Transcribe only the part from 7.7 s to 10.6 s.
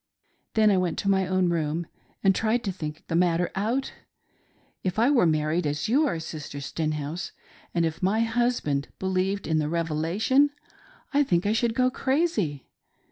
and if my husband believed in the Revela tion,